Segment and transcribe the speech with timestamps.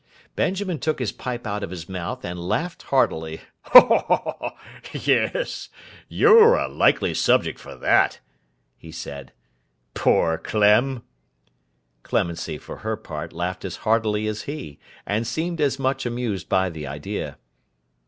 [0.35, 3.41] Benjamin took his pipe out of his mouth and laughed heartily.
[4.93, 5.69] 'Yes!
[6.09, 8.19] you're a likely subject for that!'
[8.75, 9.31] he said.
[9.93, 11.03] 'Poor Clem!'
[12.01, 16.71] Clemency for her part laughed as heartily as he, and seemed as much amused by
[16.71, 17.37] the idea.